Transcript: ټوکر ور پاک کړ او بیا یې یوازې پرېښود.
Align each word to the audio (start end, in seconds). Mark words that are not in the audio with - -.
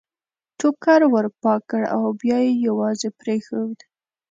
ټوکر 0.59 1.01
ور 1.13 1.25
پاک 1.41 1.61
کړ 1.71 1.81
او 1.95 2.03
بیا 2.21 2.37
یې 2.45 2.53
یوازې 2.67 3.09
پرېښود. 3.19 3.77